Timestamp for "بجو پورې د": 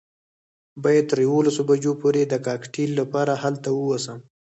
1.69-2.33